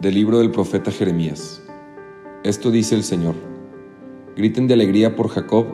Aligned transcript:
Del 0.00 0.14
libro 0.14 0.38
del 0.38 0.50
profeta 0.50 0.90
Jeremías. 0.90 1.62
Esto 2.44 2.70
dice 2.70 2.94
el 2.94 3.04
Señor. 3.04 3.34
Griten 4.36 4.66
de 4.66 4.74
alegría 4.74 5.14
por 5.14 5.28
Jacob, 5.28 5.66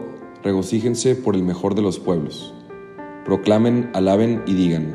regocíjense 0.42 1.16
por 1.16 1.34
el 1.34 1.42
mejor 1.42 1.74
de 1.74 1.82
los 1.82 1.98
pueblos. 1.98 2.54
Proclamen, 3.24 3.90
alaben 3.94 4.42
y 4.46 4.54
digan, 4.54 4.94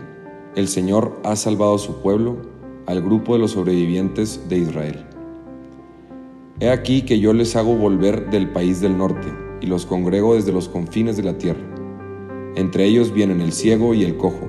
el 0.55 0.67
Señor 0.67 1.19
ha 1.23 1.35
salvado 1.35 1.75
a 1.75 1.79
su 1.79 2.01
pueblo, 2.01 2.37
al 2.85 3.01
grupo 3.01 3.33
de 3.33 3.39
los 3.39 3.51
sobrevivientes 3.51 4.47
de 4.49 4.59
Israel. 4.59 5.05
He 6.59 6.69
aquí 6.69 7.01
que 7.01 7.19
yo 7.19 7.33
les 7.33 7.55
hago 7.55 7.75
volver 7.75 8.29
del 8.29 8.49
país 8.49 8.81
del 8.81 8.97
norte, 8.97 9.27
y 9.61 9.67
los 9.67 9.85
congrego 9.85 10.35
desde 10.35 10.51
los 10.51 10.69
confines 10.69 11.17
de 11.17 11.23
la 11.23 11.37
tierra. 11.37 11.63
Entre 12.55 12.85
ellos 12.85 13.13
vienen 13.13 13.41
el 13.41 13.51
ciego 13.51 13.93
y 13.93 14.03
el 14.03 14.17
cojo, 14.17 14.47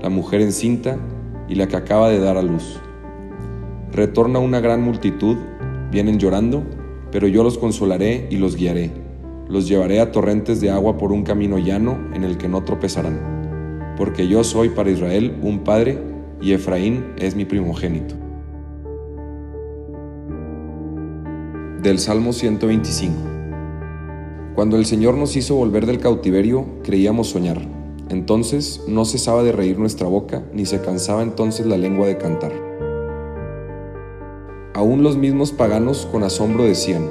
la 0.00 0.08
mujer 0.08 0.40
encinta 0.40 0.98
y 1.48 1.56
la 1.56 1.68
que 1.68 1.76
acaba 1.76 2.08
de 2.08 2.20
dar 2.20 2.38
a 2.38 2.42
luz. 2.42 2.80
Retorna 3.94 4.40
una 4.40 4.58
gran 4.58 4.82
multitud, 4.82 5.36
vienen 5.92 6.18
llorando, 6.18 6.64
pero 7.12 7.28
yo 7.28 7.44
los 7.44 7.58
consolaré 7.58 8.26
y 8.28 8.38
los 8.38 8.56
guiaré. 8.56 8.90
Los 9.48 9.68
llevaré 9.68 10.00
a 10.00 10.10
torrentes 10.10 10.60
de 10.60 10.68
agua 10.68 10.98
por 10.98 11.12
un 11.12 11.22
camino 11.22 11.58
llano 11.58 11.96
en 12.12 12.24
el 12.24 12.36
que 12.36 12.48
no 12.48 12.64
tropezarán. 12.64 13.94
Porque 13.96 14.26
yo 14.26 14.42
soy 14.42 14.70
para 14.70 14.90
Israel 14.90 15.38
un 15.42 15.60
padre 15.60 15.96
y 16.40 16.54
Efraín 16.54 17.04
es 17.18 17.36
mi 17.36 17.44
primogénito. 17.44 18.16
Del 21.80 22.00
Salmo 22.00 22.32
125. 22.32 23.14
Cuando 24.56 24.76
el 24.76 24.86
Señor 24.86 25.14
nos 25.16 25.36
hizo 25.36 25.54
volver 25.54 25.86
del 25.86 26.00
cautiverio, 26.00 26.66
creíamos 26.82 27.28
soñar. 27.28 27.60
Entonces 28.08 28.82
no 28.88 29.04
cesaba 29.04 29.44
de 29.44 29.52
reír 29.52 29.78
nuestra 29.78 30.08
boca, 30.08 30.42
ni 30.52 30.66
se 30.66 30.80
cansaba 30.80 31.22
entonces 31.22 31.64
la 31.64 31.78
lengua 31.78 32.08
de 32.08 32.18
cantar. 32.18 32.63
Aún 34.74 35.04
los 35.04 35.16
mismos 35.16 35.52
paganos 35.52 36.04
con 36.10 36.24
asombro 36.24 36.64
decían, 36.64 37.08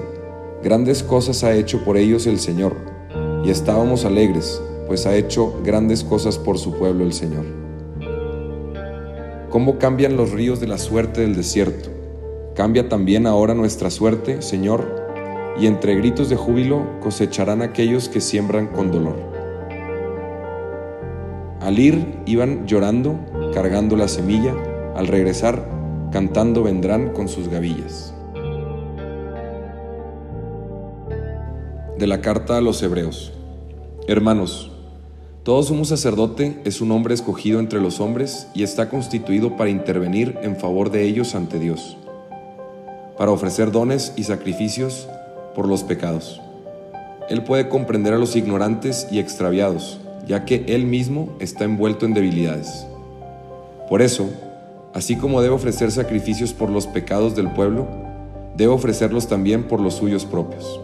grandes 0.62 1.02
cosas 1.02 1.46
ha 1.46 1.54
hecho 1.54 1.86
por 1.86 1.96
ellos 1.96 2.28
el 2.28 2.38
Señor, 2.38 2.76
y 3.46 3.52
estábamos 3.52 4.04
alegres, 4.04 4.62
pues 4.86 5.06
ha 5.06 5.16
hecho 5.16 5.62
grandes 5.64 6.04
cosas 6.04 6.38
por 6.38 6.58
su 6.58 6.74
pueblo 6.74 7.06
el 7.06 7.14
Señor. 7.14 7.46
¿Cómo 9.50 9.78
cambian 9.80 10.18
los 10.18 10.32
ríos 10.32 10.60
de 10.60 10.68
la 10.68 10.78
suerte 10.78 11.22
del 11.22 11.38
desierto? 11.38 11.90
Cambia 12.54 12.90
también 12.90 13.26
ahora 13.26 13.54
nuestra 13.54 13.90
suerte, 13.90 14.42
Señor, 14.42 14.86
y 15.58 15.66
entre 15.68 15.96
gritos 15.96 16.28
de 16.28 16.36
júbilo 16.36 17.00
cosecharán 17.00 17.62
aquellos 17.62 18.10
que 18.10 18.20
siembran 18.20 18.68
con 18.68 18.92
dolor. 18.92 19.16
Al 21.62 21.80
ir 21.80 22.20
iban 22.26 22.68
llorando, 22.68 23.18
cargando 23.54 23.96
la 23.96 24.10
semilla, 24.10 24.54
al 24.96 25.08
regresar, 25.08 25.83
cantando 26.14 26.64
vendrán 26.64 27.12
con 27.12 27.28
sus 27.28 27.50
gavillas. 27.50 28.14
De 31.98 32.08
la 32.08 32.22
carta 32.22 32.58
a 32.58 32.62
los 32.62 32.82
Hebreos. 32.84 33.34
Hermanos, 34.08 34.72
todo 35.44 35.64
sumo 35.64 35.84
sacerdote 35.84 36.62
es 36.64 36.80
un 36.80 36.92
hombre 36.92 37.16
escogido 37.16 37.60
entre 37.60 37.82
los 37.82 38.00
hombres 38.00 38.48
y 38.54 38.64
está 38.64 38.90
constituido 38.90 39.58
para 39.58 39.72
intervenir 39.72 40.38
en 40.44 40.56
favor 40.56 40.92
de 40.92 41.04
ellos 41.04 41.34
ante 41.34 41.58
Dios, 41.60 41.98
para 43.18 43.32
ofrecer 43.32 43.72
dones 43.72 44.14
y 44.16 44.24
sacrificios 44.24 45.10
por 45.56 45.68
los 45.68 45.84
pecados. 45.84 46.40
Él 47.28 47.44
puede 47.44 47.68
comprender 47.68 48.14
a 48.14 48.20
los 48.20 48.36
ignorantes 48.36 49.08
y 49.12 49.20
extraviados 49.20 50.00
ya 50.28 50.46
que 50.46 50.64
Él 50.68 50.86
mismo 50.86 51.36
está 51.40 51.66
envuelto 51.66 52.06
en 52.06 52.14
debilidades. 52.14 52.86
Por 53.90 54.02
eso, 54.02 54.30
así 54.94 55.16
como 55.16 55.42
debe 55.42 55.56
ofrecer 55.56 55.92
sacrificios 55.92 56.54
por 56.54 56.70
los 56.70 56.88
pecados 56.88 57.36
del 57.36 57.52
pueblo, 57.52 57.88
debe 58.56 58.72
ofrecerlos 58.72 59.28
también 59.28 59.64
por 59.64 59.80
los 59.80 59.96
suyos 59.96 60.26
propios. 60.26 60.80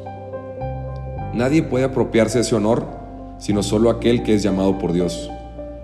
Nadie 1.34 1.64
puede 1.64 1.86
apropiarse 1.86 2.40
ese 2.40 2.56
honor 2.56 3.00
sino 3.38 3.64
solo 3.64 3.90
aquel 3.90 4.22
que 4.22 4.34
es 4.34 4.44
llamado 4.44 4.78
por 4.78 4.92
Dios, 4.92 5.31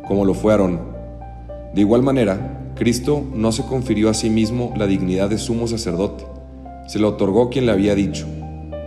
como 0.07 0.25
lo 0.25 0.33
fue 0.33 0.51
Aarón. 0.51 0.81
De 1.73 1.81
igual 1.81 2.03
manera, 2.03 2.59
Cristo 2.75 3.23
no 3.33 3.53
se 3.53 3.63
confirió 3.63 4.09
a 4.09 4.13
sí 4.13 4.29
mismo 4.29 4.73
la 4.75 4.87
dignidad 4.87 5.29
de 5.29 5.37
sumo 5.37 5.67
sacerdote, 5.67 6.25
se 6.87 6.99
lo 6.99 7.09
otorgó 7.09 7.49
quien 7.49 7.65
le 7.65 7.71
había 7.71 7.95
dicho, 7.95 8.27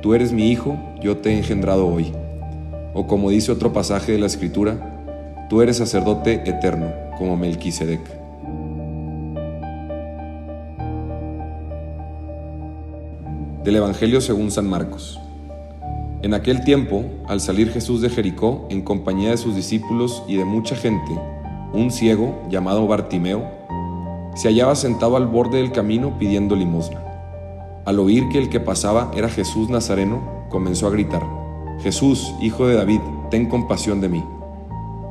Tú 0.02 0.14
eres 0.14 0.32
mi 0.32 0.50
hijo, 0.50 0.78
yo 1.02 1.16
te 1.16 1.30
he 1.30 1.36
engendrado 1.36 1.88
hoy. 1.88 2.12
O 2.94 3.08
como 3.08 3.30
dice 3.30 3.50
otro 3.50 3.72
pasaje 3.72 4.12
de 4.12 4.18
la 4.18 4.26
Escritura, 4.26 5.46
tú 5.50 5.60
eres 5.60 5.78
sacerdote 5.78 6.34
eterno, 6.48 6.92
como 7.18 7.36
Melquisedec. 7.36 8.17
Del 13.64 13.76
Evangelio 13.76 14.20
según 14.20 14.50
San 14.50 14.68
Marcos. 14.68 15.20
En 16.22 16.32
aquel 16.32 16.64
tiempo, 16.64 17.04
al 17.26 17.40
salir 17.40 17.70
Jesús 17.70 18.00
de 18.00 18.08
Jericó 18.08 18.66
en 18.70 18.82
compañía 18.82 19.30
de 19.30 19.36
sus 19.36 19.56
discípulos 19.56 20.22
y 20.28 20.36
de 20.36 20.44
mucha 20.44 20.76
gente, 20.76 21.18
un 21.72 21.90
ciego 21.90 22.40
llamado 22.48 22.86
Bartimeo 22.86 23.44
se 24.34 24.48
hallaba 24.48 24.74
sentado 24.74 25.16
al 25.16 25.26
borde 25.26 25.58
del 25.58 25.72
camino 25.72 26.18
pidiendo 26.18 26.54
limosna. 26.54 27.02
Al 27.84 27.98
oír 27.98 28.28
que 28.28 28.38
el 28.38 28.48
que 28.48 28.60
pasaba 28.60 29.10
era 29.16 29.28
Jesús 29.28 29.68
Nazareno, 29.68 30.46
comenzó 30.48 30.86
a 30.86 30.90
gritar, 30.90 31.22
Jesús, 31.80 32.32
hijo 32.40 32.66
de 32.66 32.76
David, 32.76 33.00
ten 33.30 33.46
compasión 33.46 34.00
de 34.00 34.08
mí. 34.08 34.24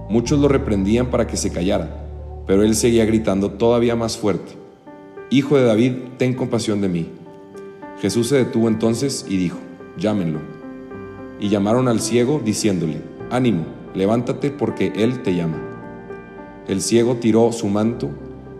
Muchos 0.09 0.39
lo 0.39 0.47
reprendían 0.47 1.07
para 1.07 1.27
que 1.27 1.37
se 1.37 1.51
callara, 1.51 2.05
pero 2.45 2.63
él 2.63 2.75
seguía 2.75 3.05
gritando 3.05 3.51
todavía 3.51 3.95
más 3.95 4.17
fuerte, 4.17 4.53
Hijo 5.29 5.57
de 5.57 5.65
David, 5.65 5.91
ten 6.17 6.33
compasión 6.33 6.79
de 6.79 6.87
mí. 6.87 7.16
Jesús 7.99 8.29
se 8.29 8.37
detuvo 8.37 8.67
entonces 8.67 9.25
y 9.27 9.37
dijo, 9.37 9.57
llámenlo. 9.97 10.39
Y 11.39 11.49
llamaron 11.49 11.87
al 11.87 11.99
ciego 11.99 12.39
diciéndole, 12.43 13.01
ánimo, 13.31 13.65
levántate 13.95 14.51
porque 14.51 14.93
él 14.95 15.23
te 15.23 15.35
llama. 15.35 15.57
El 16.67 16.81
ciego 16.81 17.15
tiró 17.15 17.51
su 17.51 17.67
manto, 17.67 18.09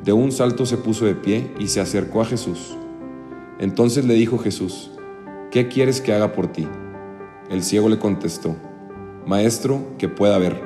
de 0.03 0.13
un 0.13 0.31
salto 0.31 0.65
se 0.65 0.77
puso 0.77 1.05
de 1.05 1.13
pie 1.13 1.51
y 1.59 1.67
se 1.67 1.81
acercó 1.81 2.21
a 2.21 2.25
Jesús. 2.25 2.75
Entonces 3.59 4.05
le 4.05 4.15
dijo 4.15 4.37
Jesús, 4.37 4.91
¿qué 5.51 5.67
quieres 5.67 6.01
que 6.01 6.13
haga 6.13 6.33
por 6.33 6.47
ti? 6.47 6.67
El 7.49 7.63
ciego 7.63 7.89
le 7.89 7.99
contestó, 7.99 8.55
Maestro, 9.25 9.81
que 9.97 10.09
pueda 10.09 10.37
ver. 10.37 10.61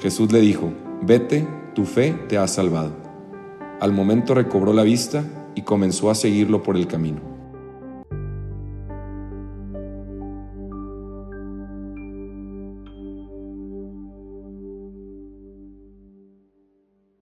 Jesús 0.00 0.32
le 0.32 0.40
dijo, 0.40 0.72
Vete, 1.02 1.46
tu 1.74 1.84
fe 1.84 2.14
te 2.28 2.38
ha 2.38 2.46
salvado. 2.46 2.92
Al 3.80 3.92
momento 3.92 4.34
recobró 4.34 4.72
la 4.72 4.84
vista 4.84 5.24
y 5.54 5.62
comenzó 5.62 6.10
a 6.10 6.14
seguirlo 6.14 6.62
por 6.62 6.76
el 6.76 6.86
camino. 6.86 7.31